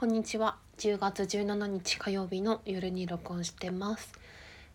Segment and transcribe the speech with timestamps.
[0.00, 4.10] こんにちは10月17日火曜日の夜に録音してます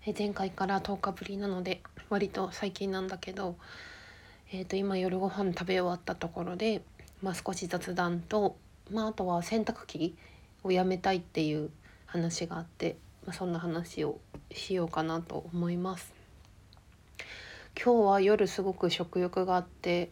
[0.06, 1.82] え前回から10日ぶりなので
[2.12, 3.56] 割と最近なんだけど
[4.54, 6.84] えー、と今夜ご飯食べ終わったところで、
[7.24, 8.56] まあ、少し雑談と、
[8.92, 10.16] まあ、あとは洗濯機
[10.64, 11.72] をやめたいっていう
[12.06, 12.96] 話があって、
[13.26, 14.20] まあ、そんな話を
[14.52, 16.14] しようかなと思います。
[17.84, 20.12] 今日は夜すごく食欲があって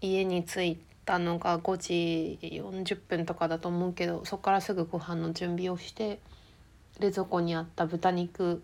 [0.00, 0.78] 家に着い
[1.08, 6.20] たのが5時40分とかだと思うけどそこからすぐご飯の準備をして
[7.00, 8.62] 冷蔵庫にあった豚肉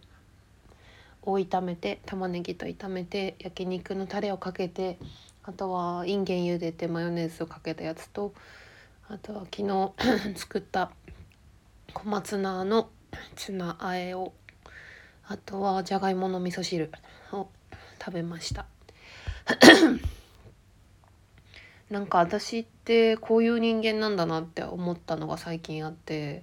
[1.23, 4.99] を炒めて玉ねぎと炒めて焼肉のタレをかけて
[5.43, 8.35] あとはインゲン茹でてマヨネーズをかけたやつと
[9.09, 9.93] あとは昨日
[10.37, 10.91] 作った
[11.95, 12.91] 小松菜の
[13.37, 14.35] ツナあえを
[15.27, 16.91] あとはじゃがいもの味噌汁
[17.33, 17.49] を
[17.99, 18.67] 食べました。
[21.91, 26.43] なんか私ってこういう人間なんだなって思ったのが最近あって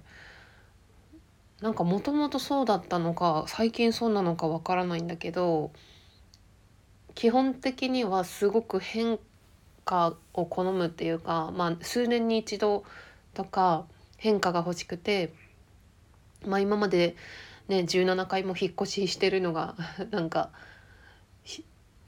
[1.60, 5.70] なんかもともとそうだったのか最近そうなのかわからないんだけど
[7.14, 9.18] 基本的にはすごく変
[9.84, 12.84] 化を好むっていうか、まあ、数年に一度
[13.34, 15.32] とか変化が欲しくて、
[16.46, 17.16] まあ、今まで、
[17.68, 19.76] ね、17回も引っ越ししてるのが
[20.10, 20.50] なんか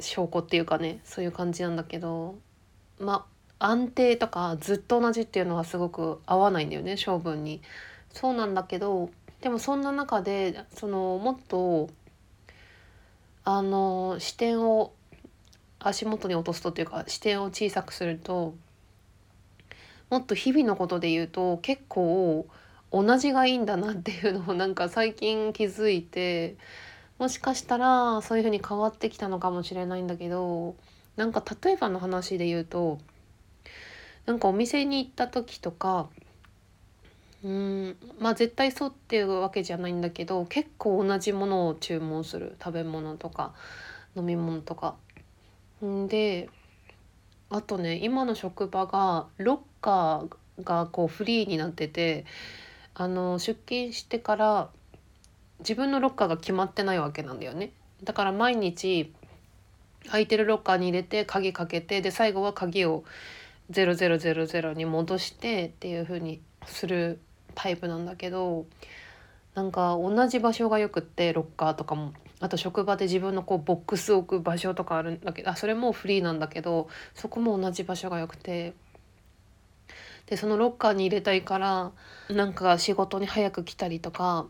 [0.01, 2.37] 証拠っていうかねそういう感じなんだけど
[2.99, 3.27] ま
[3.59, 7.63] 安定とかずっと同じっていうのはすごく合わないんだよね性分に。
[8.13, 11.91] そうなんだけどでもそんな中でそのもっと
[13.45, 14.93] あの視点を
[15.79, 18.55] 足元に落とすとっていうか視点を小さくすると
[20.09, 22.47] もっと日々のことで言うと結構
[22.91, 26.57] 同じがいいんだなっていうのをなんか最近気づいて
[27.19, 30.77] もしかしたらそういう風に変わってきたのかもしれないんだけど
[31.17, 32.99] なんか例えばの話で言うと
[34.27, 36.09] なんかお店に行った時とか
[37.45, 43.53] うんまあ絶対そうっていうわけじゃないんだけど結構同じものを注文する食べ物とか
[44.17, 44.97] 飲み物とか。
[45.85, 46.49] んで
[47.51, 52.25] あとね今の職場がロッカーがこうフリーになってて
[52.95, 54.71] あの出勤してから
[55.59, 57.73] 自分のロッカーが決まってないわけなんだよね。
[58.03, 59.13] だから毎日
[60.07, 63.05] 空いてるロッカーに入れて鍵かけてで最後は鍵を
[63.71, 67.19] 0000に戻してっていう風にする
[67.55, 68.67] タイプなんだけど
[69.55, 72.13] なんか同じ場所がよくってロッカーとかも。
[72.41, 78.75] あと職場で自分のこうボックス置く場所とかあるんだけどあそれもフリーなんだけどそこも同じ場所がよくて。
[80.27, 81.93] でそのロッカーに入れたいから
[82.31, 84.47] なんか仕事に早く来たりとか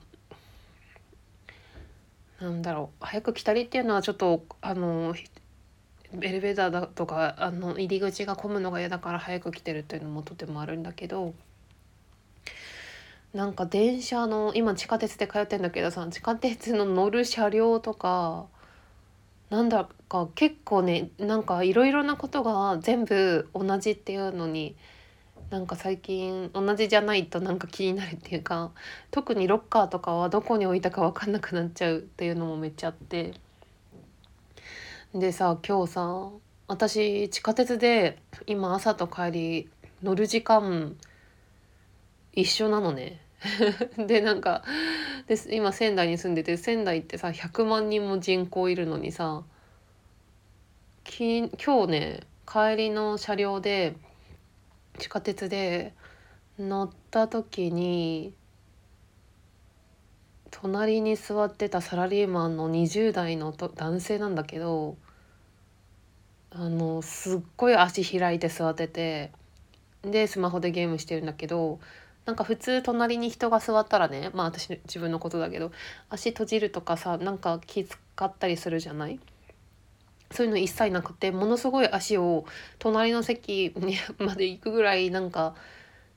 [2.41, 3.05] なんだろう。
[3.05, 5.15] 早く来たりっていうのはちょっとあの
[6.21, 11.35] エレベーターだとかあの入り口が混むのが嫌だから早く来てるっていうのもとてもあるんだけど
[13.33, 18.47] なんか電車の今地下鉄で通ってんだけどさ地下鉄の乗る車両とか
[19.51, 24.77] なんだか結構ねなんかいろいろなことが全部同じっていうのに
[25.51, 28.71] なんか最近同じじゃないとなんか気になるっていうか
[29.11, 33.35] 特にロッカーとかはどこに置いたか分かんなくなっちゃうっていうのもめっちゃあって。
[35.15, 36.29] でさ今日さ
[36.67, 39.69] 私地下鉄で今朝と帰り
[40.03, 40.97] 乗る時間
[42.33, 43.21] 一緒なのね。
[43.97, 44.65] でなんか
[45.29, 49.45] で今仙台に住んでて仙台ってさ100万人も人口いるのにさ
[51.05, 53.95] き今日ね帰りの車両で
[54.99, 55.95] 地下鉄で
[56.59, 58.35] 乗った時に
[60.51, 64.97] 隣に座ってたサラリーマンの20代のと男性なんだけど
[66.57, 69.33] あのすっごい足開いて座ってて
[70.03, 71.81] でスマホでゲームしてるんだけど
[72.27, 75.73] なんか普通隣に人が座ったらねまあ私自分のことだけど
[76.11, 79.19] 足閉じるとかさなんか気遣ったりするじゃない？
[80.31, 82.45] そういうの一切なくてものすごい足を
[82.79, 85.55] 隣の席にまで行くぐらいなんか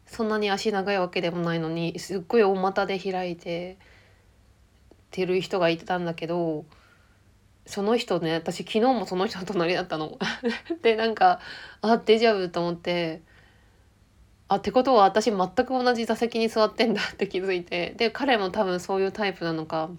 [0.05, 3.77] そんなに足長いわけでもないのにすっごい大股で開いて
[5.11, 6.63] てる人がいてたんだけど
[7.67, 10.17] その人ね私昨日もその人の隣だったの。
[10.81, 11.39] でなんか
[11.81, 13.21] あデジャブと思って。
[14.49, 19.89] あってことは私全く同じ座席に座ってんだって 気づいてで彼も多分そういうタイプなのか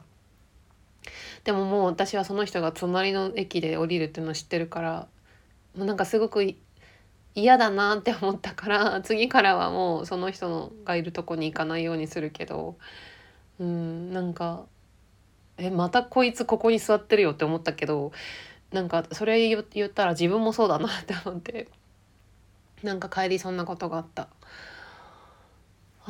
[1.44, 5.06] でももう私はその人が隣の駅で降りるっていうのを知ってるから
[5.76, 6.55] もうなんかすごく
[7.35, 12.76] 嫌だなって思ったから次からはもうその人がいるとこに行かないようにするけど
[13.61, 14.64] うんなんか
[15.59, 18.13] えまたこいつここに座ってるよって思ったけど
[18.73, 21.69] なんかそれ言ったら自分もそうだなって思って
[22.83, 24.29] なんか帰りそんなことがあった。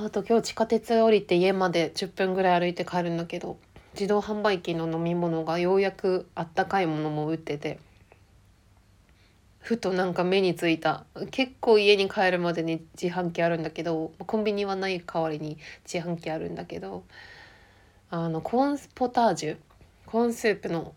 [0.00, 3.58] あと今日地下鉄降りて家まで10分ぐらい歩いて帰るんだけど
[3.94, 7.80] 自動販売機の飲み物がようやくあったかいものも売ってて
[9.58, 17.02] ふとなんか目についた結構家に帰るまでに自販機あるんだけどコンビニはない代わりに自販機あるんだけど
[18.10, 19.56] あのコーンポタージュ
[20.06, 20.94] コーンスープの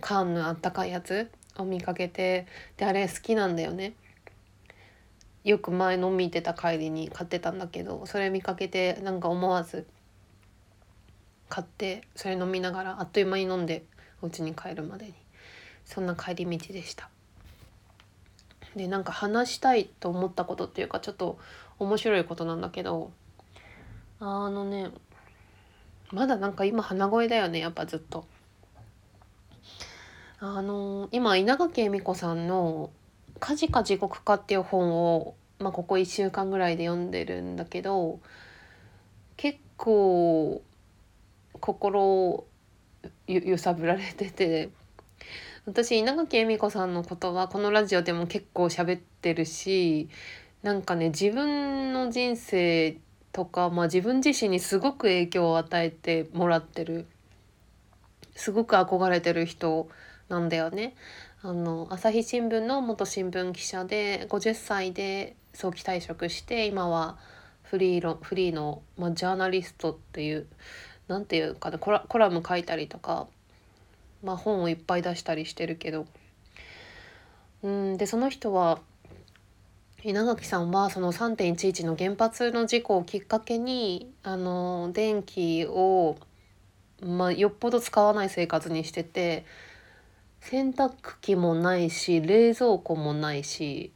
[0.00, 2.46] 缶のあったかいやつを見かけて
[2.76, 3.94] であれ好きなんだよね。
[5.44, 9.86] よく前飲みてた帰りに買ってたんだけどそれ見かけてなんか思わず
[11.48, 13.84] 買ってそれ飲みながらあっという間に飲んで
[14.20, 15.14] お家に帰るまでに
[15.84, 17.08] そんな帰り道でした。
[18.74, 21.38] でなんか話したいと思ったことっていうかちょっと
[21.78, 23.12] 面白いことなんだけど
[24.18, 24.90] あのね
[26.12, 28.26] まだなんか今鼻声だよねやっぱずっと。
[30.38, 32.90] あの今稲垣恵美子さんの
[33.40, 38.20] 「家事か地獄か」っていう本を、まあ、ここ1週間ぐらいで読んでるんだけど
[39.38, 40.62] 結構
[41.58, 42.46] 心を
[43.26, 44.68] 揺さぶられてて
[45.64, 50.08] 私稲垣恵美子さんのことはこのラジオでも結構喋ってるし
[50.62, 52.98] なんかね自分の人生
[53.36, 57.04] とか、まあ、自分自身にすごく影響を与えてもらってる
[58.34, 59.90] すごく憧れてる人
[60.30, 60.94] なんだよね。
[61.42, 67.18] あの朝日新聞の元新聞記者で50歳で早期退職して今は
[67.62, 70.46] フリーロフリーの、まあ、ジャーナリストっていう
[71.06, 73.26] 何て言うかなコラコラム書いたりとか、
[74.24, 76.06] まあ、本をいっぱい出したりしてるけど
[77.62, 78.80] うんでその人は
[80.06, 86.16] 稲垣さんはその3.11の原発の事故をきっかけにあの電気を、
[87.02, 89.44] まあ、よっぽど使わない生活にしてて
[90.42, 93.90] 洗濯機もないし冷蔵庫もないし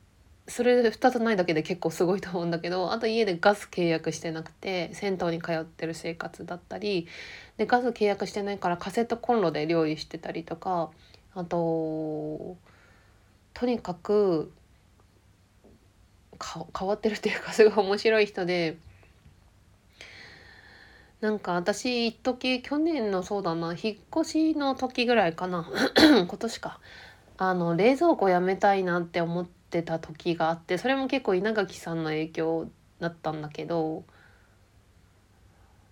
[0.49, 7.07] それ2つないだけで結構すごいと思うんだけどあと家でガス契約してなくて銭湯に通ってる生活だったり
[7.57, 10.91] でガス契約してないからカセットコンロで料理してたりとか
[11.37, 12.57] あと
[13.55, 14.51] とにかく
[16.79, 18.77] 変わってるっていうかすごい面白い人で
[21.21, 25.69] なんか私一時去年のそうだな引っ越しの時ぐらいかな
[26.01, 26.81] 今年か
[27.37, 32.69] あの冷蔵庫やめたいなって思ってた時があってそれも結構稲垣さんの影響
[33.01, 34.05] だったんだけど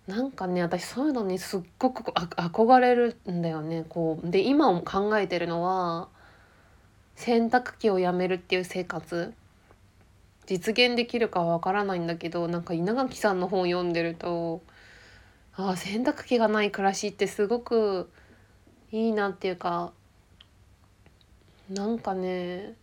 [0.07, 3.85] なんかね私そういうのにすっごく憧れるんだよね。
[3.87, 6.07] こうで今考えてるのは
[7.15, 9.33] 洗濯機をやめるっていう生活
[10.49, 14.63] 実現できるかはわからないんだけどなんか稲垣さんの本読んでると
[15.53, 18.09] あ洗濯機がない暮らしってすごく
[18.91, 19.93] いいなっていうか
[21.69, 22.73] なんかね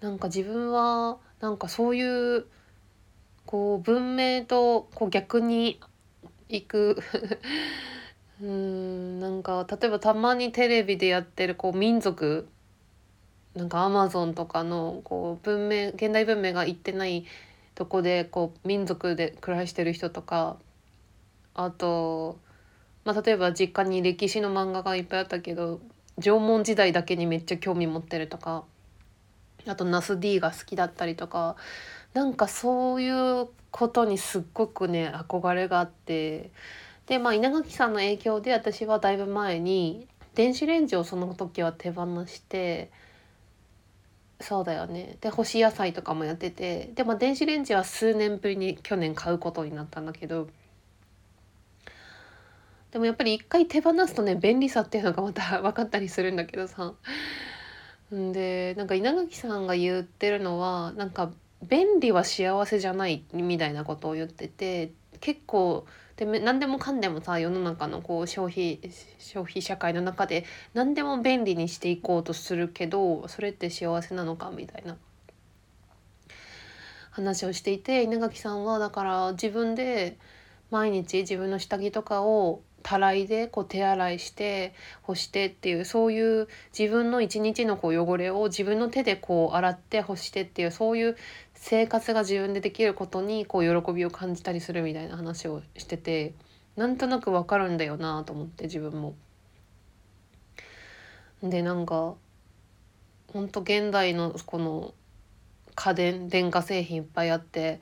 [0.00, 2.46] なんか自分はなんかそういう
[3.44, 5.80] こう文明とこう逆に
[6.48, 6.98] 行く。
[8.38, 12.46] うんなんか例えばたまにテレビでやってるこう民族
[13.56, 17.24] なんかアマゾンとかのこう文明現代文明が行ってない
[17.74, 20.58] とこでこう民族で暮らしてる人とか
[21.54, 22.38] あと、
[23.04, 25.80] まあ、例えば実家に歴史の漫画がいっぱいあったけど
[26.18, 28.64] 縄文時代だけにめっちゃ興味持ってるとか
[29.66, 31.56] あとナス D が好きだったりとか
[32.12, 36.50] なんかそういうことにすっごくね憧れがあって
[37.06, 42.90] でまあ稲垣さんの影響で私はだいぶ前に電子レンジをその時は手放して
[44.40, 45.16] そうだよね。
[45.20, 46.90] で干し野菜とかもやってて。
[46.94, 50.48] でも電子レンジは数年ぶりに去年買うことになったんだけど。
[52.92, 56.94] でもやっぱり一回手放すとね便利さっていうのがまた分かったりするんだけどさ。
[58.14, 68.80] んでなんか稲垣さんが言ってるのはなんか便利は幸せじゃないみたいなことを言ってて結構で何でもかんでもさ世の中のこう消費
[69.18, 74.96] 消費社会の中で何でも便利にしていこうとするけどそれって幸せなのかみたいな。
[77.16, 80.18] 話をしていて稲垣さんはだから自分で
[80.70, 86.46] 毎日自分の下着とかをたらいでこう手洗いして干してっていうそういう
[86.78, 91.16] 自分の一日のこう汚れを自分の手でこう洗って干してっていうそういう
[91.56, 96.34] 生活が自分でできることにこう喜びを感じたりするみたいな話をしてて
[96.76, 99.14] なんとなくわかるんだよなと思って自分も。
[101.42, 102.14] でなんか
[103.32, 104.94] ほんと現代のこの
[105.74, 107.80] 家電電化製品いっぱいあって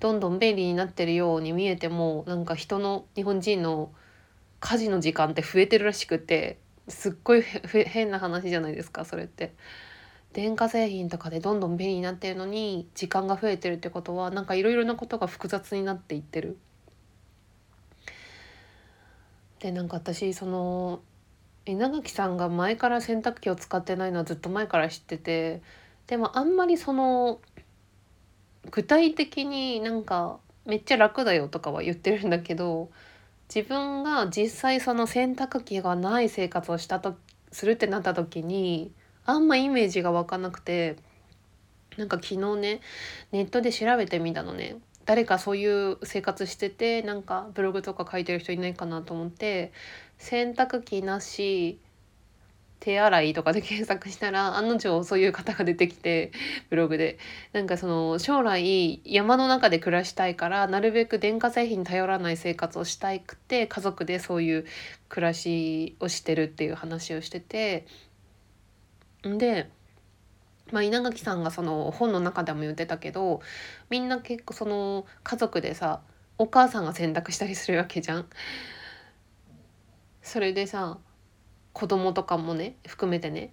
[0.00, 3.92] どんどん便利になってるように見えてもなんか人の日本人の
[4.60, 6.58] 家事の時間って増えてるらしくて
[6.88, 7.42] すっごい
[7.86, 9.52] 変な話じゃないですかそれって。
[10.38, 16.56] 電化製品とかでどんどん便利になってるのに時間が増えてるってことはなんかいろいろなことが複雑になっていってる。
[19.58, 21.00] でなんか私その
[21.66, 25.60] 稲垣さんが前から洗濯機を使ってないのはずっと前から知ってて
[26.06, 27.40] でもあんまりその
[28.70, 32.90] 具体的になんかめっちゃ楽だよとかは言ってるんだけど
[33.52, 37.16] 自分が実際その洗濯機がない生活をしたと
[37.50, 38.92] するってなった時に
[39.28, 40.96] あんまイメージが湧かなくて
[41.98, 42.80] なんか昨日ね
[43.30, 44.76] ネットで調べてみたのね。
[45.04, 49.72] 誰かそういう生活しててなんかブログとか書いてる人いないかなと思って
[50.18, 51.78] 洗濯機なし
[52.80, 56.32] 手洗いとかで検索したら案の定そういう方が出てきて
[56.70, 57.18] ブログで。
[57.52, 64.66] なんかその将来山の中で暮らしたいからなるべく電化製品に頼らない生活をしたいくて家族でそういう
[65.10, 67.86] 暮らしをしてるっていう話をしてて
[69.22, 69.70] で、
[70.70, 73.40] まあ、稲垣さんがその本の中でも言ってたけど
[73.90, 76.00] みんな結構その家族でさ
[76.36, 78.26] お母さんが洗濯したりするわけじゃん。
[80.22, 80.98] それでさ
[81.72, 83.52] 子供とかもね含めてね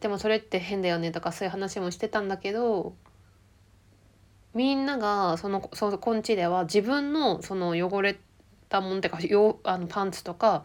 [0.00, 2.94] でもそれって変だよねとかそういう話もしてたんだけど
[4.54, 8.18] みんながそのそこんちでは自分のその汚れ
[8.68, 10.64] たもんってかよあのパンツとか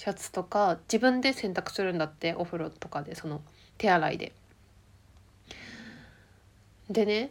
[0.00, 3.42] シャツとか自分で洗濯するんだってお風呂とかでその
[3.76, 4.32] 手洗いで。
[6.88, 7.30] でね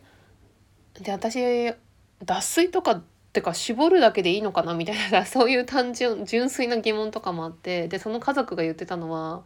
[1.02, 1.74] で私
[2.24, 9.44] 脱水とかってか絞るだけでいいのかなみたいな そういう単純純粋な疑問とかもあってでその家族が言ってたのは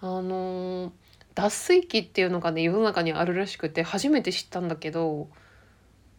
[0.00, 0.92] あのー、
[1.34, 5.28] 脱水機っていうのがね世の中にあるらしくて初めて知ったんだけど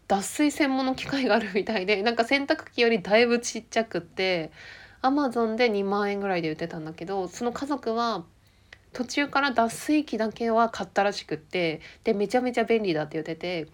[0.09, 4.51] 脱水専門の機械があるみたいでなんか洗濯機よりだいぶちっちゃくって
[5.01, 8.23] アマゾンで2万円ぐらいで売ってたんだけどその家族は
[8.93, 13.67] 途中から脱水機だけは買ったらしくってでめちゃめちゃ便利だって言ってて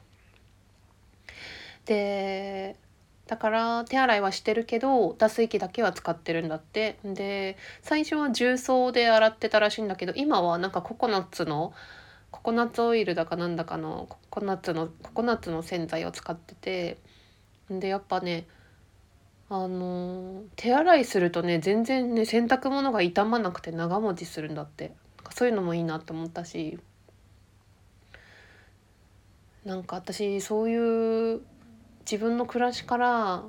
[1.85, 2.75] で
[3.27, 6.97] だから手洗いはしてるけど脱水機だけは使ってるんだって。
[7.03, 11.73] で最初は重曹で洗ってたらしいんだけど今はなんかココナッツの
[12.31, 16.97] ココナッツオイルだかなんだかのココナッツのココナッツの洗剤を使ってて
[17.69, 18.47] でやっぱね
[19.49, 24.93] あの手洗いするとね全然ね洗濯物が傷まなくて長持ちするんだって。
[25.31, 26.79] そういうのもいいなって思ったし。
[29.65, 31.41] なんか私そういう
[32.09, 33.43] 自分の暮らしから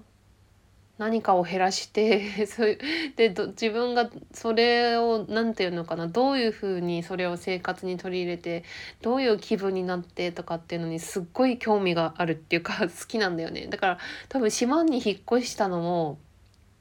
[0.99, 2.79] 何かを減らして そういう
[3.17, 8.65] で自分がそれを何て言うのかなどういうふうにそれを生活に取り入れて
[9.01, 13.69] どういう気分になってとかっていうのにすっごい興味があるっていうか 好きなんだよね。
[13.69, 16.19] だから多分島に引っ越したのも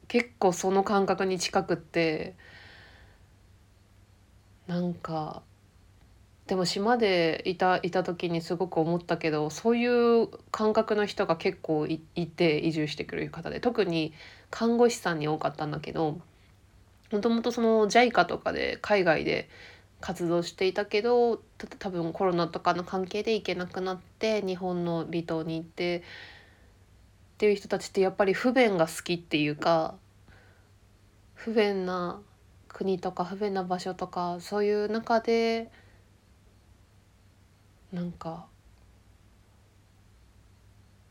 [0.08, 2.36] 結構その感覚に近くって
[4.68, 5.42] なんか
[6.48, 9.86] でも島でいたいた時にすごく思ったけどそうい
[10.24, 14.14] う感覚の人が結構いて移住してくる方で特に
[14.50, 16.22] 看護師さんに多かったんだけど
[17.12, 19.50] もともとその JICA とかで海外で
[20.00, 21.42] 活動していたけど
[21.80, 26.02] 多分コロナとかの関係で行けなくなって日本の離島に行ってっ
[27.40, 29.96] ていう人たちってやっぱり不便が好きっていうか
[31.34, 32.22] 不便な
[32.70, 35.70] 国とか不便な場所とかそういう中で。
[37.92, 38.48] なんか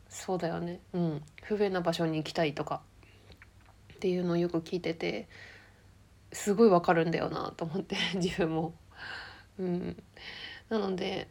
[0.09, 0.79] そうだよね。
[0.93, 1.21] うん。
[1.43, 2.81] 不便な場所に行きたいとか。
[3.93, 5.27] っていうのをよく聞いてて
[6.31, 8.73] すごいわかるんだよなと思って 自分も。
[9.59, 10.03] うん、
[10.69, 11.27] なので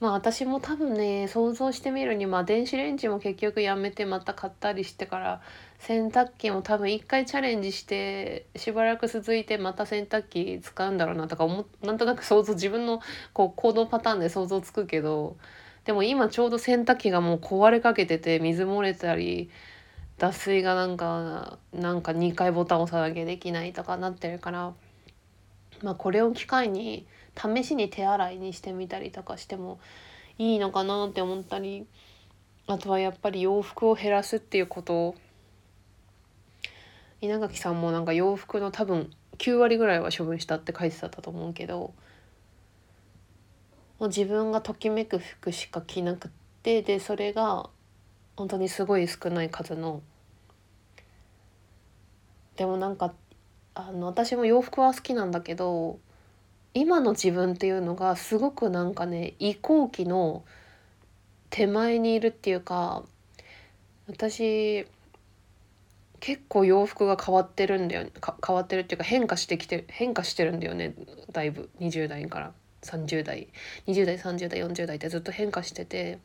[0.00, 5.40] まあ私も多分ね想像してみるにまあ電子レンジも結局やめてまた買ったりしてから
[5.78, 13.00] 洗濯機も多分一回チャレンジしてしばらく続いてまた洗濯機使うんだろうなとか思なんとなく想像自分の
[13.32, 15.36] こう行動パターンで想像つくけど
[15.84, 19.50] でも今ちょうど洗濯機がもう壊れかけてて水漏れたり
[20.18, 24.74] 脱水がなんかなんか2回ボタン押さなきゃできないとかなってるから
[25.82, 27.06] まあこれを機会に
[27.38, 29.78] 試しに手洗いにしてみたりとかしても
[30.38, 31.86] いいのかなって思ったり
[32.66, 35.14] あとはやっぱり洋服を減らすっていうこと。
[37.20, 41.92] 稲垣さんもなんか洋服の多分9割ぐらいは処分したって書いてたと思うけど
[43.98, 46.30] もう自分がときめく服しか着なくっ
[46.62, 47.70] てでそれが
[48.36, 50.00] 本当にすごい少ない数の。
[52.54, 53.12] でもなんか
[53.74, 55.98] あの私も洋服は好きなんだけど
[56.74, 60.44] 今の自分っていうのがすごくなんかね移行期の
[61.50, 63.02] 手前にいるっていうか
[64.06, 64.86] 私
[66.20, 68.06] 結構洋服が変わってるんだよ
[68.44, 70.94] 変わってるっていうか変化してきて変化してるんだよね。
[71.32, 71.70] だいぶ。
[71.80, 72.52] 20代から。
[72.82, 73.48] 30代。
[73.86, 76.18] 20代30代40代ってずっと変化してて。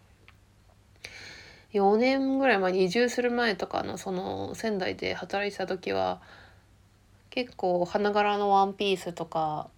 [1.73, 6.21] 4年ぐらい前に移住する前とかのその仙台で働いてた時は
[7.31, 9.69] 結構花柄のワンピースとか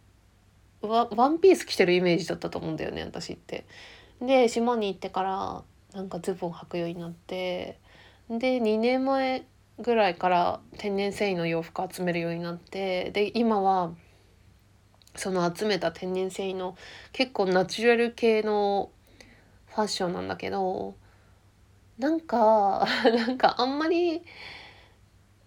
[0.82, 3.66] ワンピース着てるイメージだったと思うんだよね私って。
[4.22, 5.64] で島に行ってから
[5.94, 7.80] なんかズボン履くようになって
[8.30, 9.46] で2年前
[9.80, 13.92] ぐらいから天然繊維の洋服集めるようになってで今は
[15.16, 16.78] その集めた天然繊維の
[17.12, 18.92] 結構ナチュラル系の
[19.68, 20.96] ファッションなんだけど
[21.98, 24.22] なんか なんかあんまり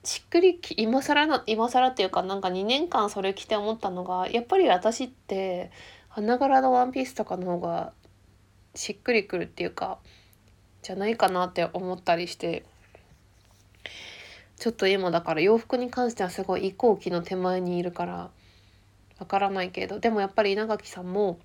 [0.08, 5.70] しっくりき今更な今更っていうかなんか2年間それ着て思ったのがやっぱり私って
[6.08, 7.92] 花柄のワンピースとかの方が
[8.74, 9.98] しっくりくるっていうか
[10.80, 12.64] じゃないかなって思ったりして
[14.56, 18.30] ちょっと今だから洋服に関してはすごい移行期の手前にいるから
[19.18, 21.38] わからないけどでもやっぱり稲垣さんも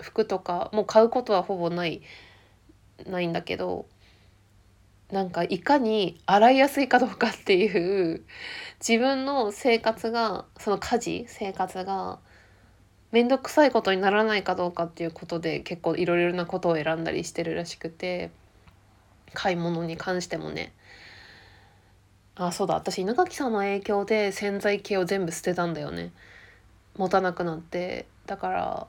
[0.00, 2.02] 服とかもう買うことはほぼない
[3.04, 3.86] ないんだけど
[5.10, 8.24] なんかいかに洗いやすいかどうかっていう
[8.80, 12.18] 自分の生活がその家事生活が
[13.12, 18.30] 面倒くさいことにならないかどうかっていうことで結構いろいろなことを選んだりしてるらしくて
[19.32, 20.72] 買い物に関してもね。
[22.34, 26.12] あそうだ私稲垣さんの影響で洗剤系を全部捨てたんだよね。
[26.96, 28.06] 持たなくなって。
[28.26, 28.86] だから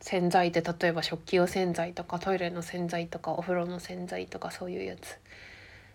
[0.00, 5.18] 洗剤って例えば食器用洗剤とかトイレの洗剤とかお風呂の洗剤とかそういうやつ。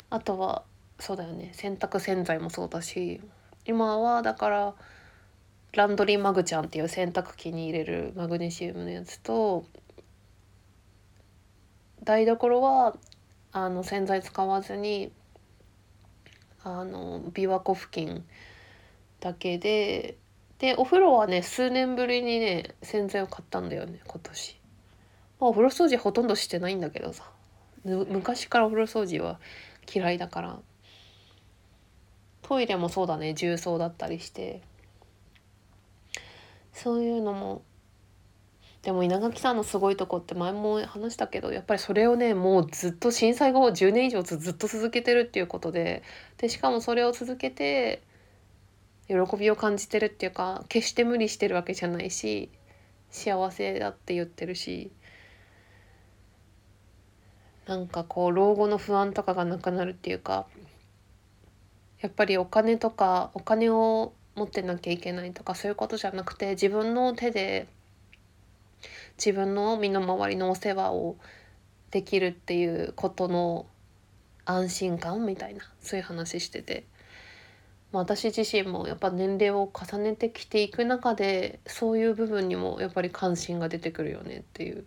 [0.10, 0.63] あとは
[1.00, 1.51] そうだよね。
[1.53, 3.22] 洗濯洗剤もそうだし
[3.65, 4.75] 今はだから
[5.74, 9.65] ランドリーマグちゃんっていう洗濯機に入れるマグネシウムのやつと
[12.03, 12.95] 台所は
[13.51, 15.12] あの洗剤使わずに
[16.63, 18.24] あの琵琶湖付近
[19.19, 20.15] だけで
[20.63, 24.62] でお風呂はね数年ぶりにね洗剤を買ったんだよね今年。
[25.41, 27.29] まあ、お風呂掃除ほとんどしてないんだけどさ。
[27.84, 29.41] 昔からお風呂掃除は
[29.93, 30.60] 嫌いだから。
[32.44, 34.61] トイレもそうだね重曹だったりして。
[36.72, 37.61] そういうのも。
[38.83, 46.03] でも稲垣さんのすごいとこって前も話したけどやっぱりそれをねもうずっと震災後10年以上ずっと続けてるっていうことで。
[46.37, 48.01] でしかもそれを続けて
[49.07, 52.50] 喜びを感じてるっていうか決して無理してるわけじゃないし
[53.09, 54.92] 幸せだって言ってるし
[57.68, 60.48] なんかこう老後の不安とかがなくなるっていうか
[62.01, 67.68] やっぱりお金とかお金を持ってなきゃいけないとかそういうことじゃなくて自分の手で
[69.18, 71.18] 自分の身の回りのお世話を
[71.92, 73.68] できるっていうことの
[74.46, 76.85] 安心感みたいなそういう話してて、
[77.94, 84.84] まあ、私自身もやっぱ年齢を重ねてきていく中でそういう部分にもやっぱり関心が出てくるよねっていう。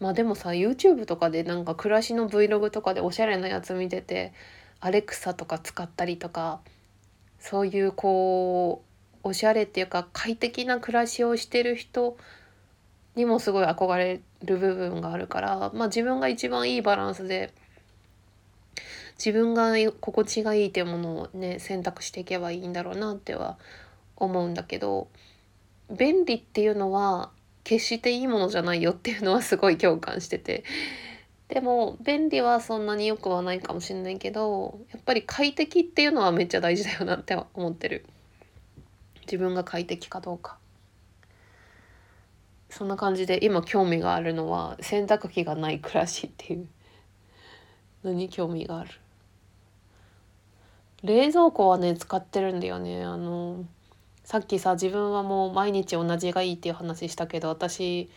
[0.00, 4.32] まあでもさ YouTube とかでなんか暮らしの Vlog とかでおしゃれなやつ見てて
[4.80, 6.60] アレクサとか使ったりとか
[7.40, 8.84] そういうこ
[9.24, 12.16] うおしゃれっていうか快適な暮らしをしてる人
[13.16, 17.52] にもすごい憧れる部分があるから、まあ、自分が一番いいバランスで
[19.18, 23.58] 自分が心地がいいっていうものをね選択していけばいいんだろうなっては
[24.16, 25.08] 思うんだけど
[25.90, 27.30] 便利っていうのは
[27.64, 30.64] 決していいものじゃないよっていうのはすごい共感してて。
[31.48, 38.04] でも便利はそんなに良くはないかもしれないけどやっぱり快適っていうのはめっちゃ大事だよなって思ってる。
[39.22, 40.58] 自分が快適かどうか。
[42.68, 46.68] そんな感じで今興味があるのは洗濯機がない暮らしっていう
[48.04, 48.90] のに興味がある。
[51.02, 53.04] 冷蔵庫はね使ってるんだよね。
[53.04, 53.64] あの
[54.24, 58.10] さっきさ自分はもう毎日同じがいいっていう話したけど私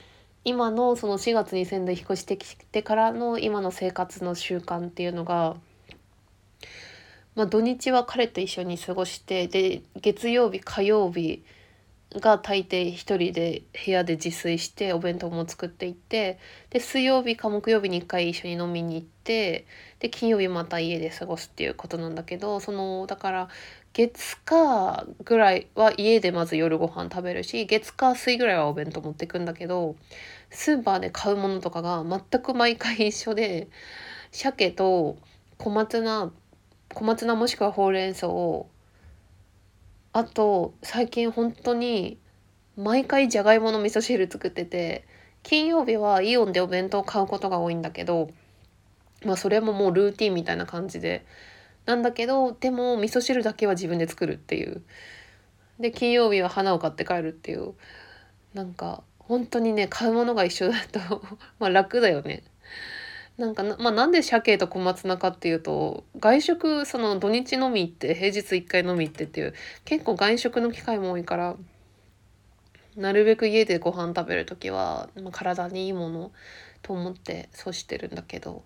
[0.44, 5.56] 今のその4月に仙台引っ越してきてからの今の生活の習慣っていうのが、
[7.36, 11.44] まあ、土日は彼と一緒に過ごしてで月曜日火曜日
[12.20, 16.40] が大抵一人で部屋で自炊してお弁当も作っていって
[16.72, 19.66] で水曜日か木曜日に1回一緒に飲みに行ってで
[20.10, 23.50] 金曜日また家で過ごすっていうことなんだけどそのだから
[23.94, 29.96] 月火ぐらいは家でまず夜ご飯食べるし月火水ぐらいはお弁当持ってくんだけど
[30.50, 33.68] スーパーで買うものとかが全く毎回一緒で
[34.32, 35.18] 鮭と
[35.58, 36.32] 小松菜
[36.94, 38.70] 小松菜もしくはほうれん草を
[40.14, 42.18] あと最近本当に
[42.78, 45.06] 毎回じゃがいもの味噌汁作ってて
[45.44, 48.30] 金曜日はイオンでお弁当買うことが多いんだけど
[49.26, 51.26] まあそれももうルーティンみたいな感じで。
[51.86, 54.84] なんだけどでも味噌汁だけは自分で作るっていう。
[55.80, 57.74] で金曜日は花を買って帰るっていう。
[58.54, 61.22] なんか本当にね買うものが一緒だと
[61.60, 62.44] まあ楽だよね。
[63.38, 69.54] なんかな,、まあ、なんで鮭と小松菜かっていうと外食その土日のみ行って平日1回のみ行ってっていう
[69.86, 71.56] 結構外食の機会も多いから
[72.96, 76.32] なるべく家でご飯食べる時は、まあ、体にいいもの
[76.82, 78.64] と思ってそうしてるんだけど。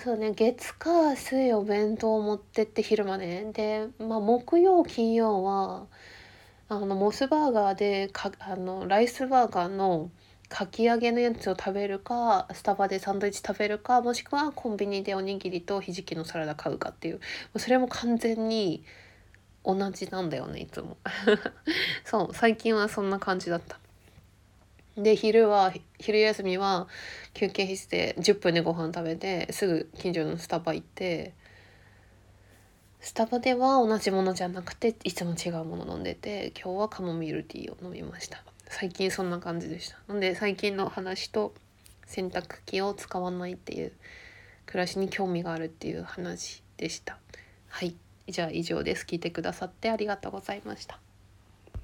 [0.00, 0.32] そうね。
[0.32, 5.86] 月火水お弁当を持ってって昼間ねで、まあ、木曜金曜は
[6.68, 10.10] あのモスバーガーでかあのライスバーガーの
[10.48, 17.20] かき揚げのやつを食べるかスタバでサンドイッチ食べるかもしくはコンビニでおにぎりとひじきのサラダ買うかっていう
[17.58, 18.84] それも完全に
[19.64, 20.96] 同じなんだよねいつも。
[22.04, 23.78] そう最近はそんな感じだった。
[24.96, 26.86] で昼は昼休みは
[27.34, 31.34] 休憩室で10分でご飯食べてすぐ近所のスタバ行って
[33.00, 38.44] スタバでは同じものじゃなくていつも違うもの飲んでて今日はカモミールティーを飲みました。
[38.68, 39.98] 最近そんな感じでした。
[40.08, 41.52] なんで最近の話と
[42.06, 43.92] 洗濯機を使わないっていう
[44.66, 47.18] 暮らしに興味があるっていう話でした。
[47.68, 47.96] はい。
[48.28, 49.04] じゃあ以上です。
[49.04, 51.00] 聞いてくださってありがとうございました。